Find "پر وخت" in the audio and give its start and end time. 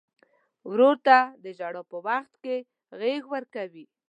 1.89-2.41